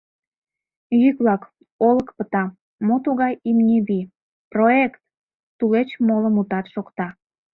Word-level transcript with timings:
Йӱк-влак: 1.01 1.41
«Олык 1.87 2.09
пыта», 2.17 2.43
«Мо 2.85 2.95
тугай 3.05 3.33
имне 3.49 3.77
вий?», 3.87 4.09
«Прое-ект!», 4.51 4.99
тулеч 5.57 5.89
моло 6.07 6.29
мутат 6.35 6.65
шокта. 6.73 7.07